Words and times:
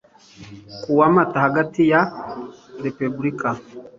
ku 0.81 0.89
wa 0.99 1.07
mata 1.15 1.37
hagati 1.45 1.81
ya 1.91 2.01
repubulika 2.83 3.49